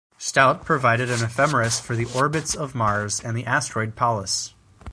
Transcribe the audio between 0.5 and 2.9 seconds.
provided an ephemeris for the orbits of